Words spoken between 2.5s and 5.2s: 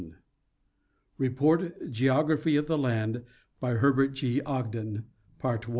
OF THE LAND. By HERBERT G. OGDEN.